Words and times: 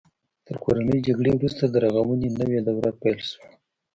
تر 0.47 0.55
کورنۍ 0.63 0.99
جګړې 1.07 1.31
وروسته 1.35 1.63
د 1.67 1.75
رغونې 1.85 2.29
نوې 2.39 2.59
دوره 2.67 2.91
پیل 3.01 3.19
شوه. 3.29 3.47